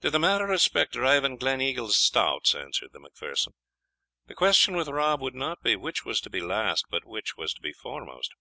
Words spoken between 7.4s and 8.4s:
to be foremost."